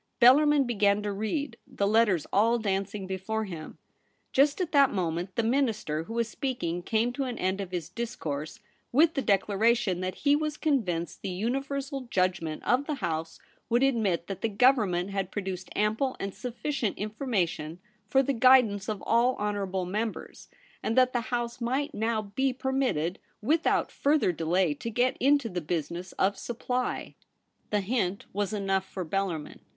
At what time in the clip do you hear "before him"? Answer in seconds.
3.05-3.77